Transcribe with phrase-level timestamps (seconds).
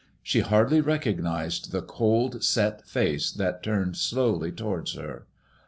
[0.23, 5.27] She hardly recognized the cold set face that turned slowly towards her.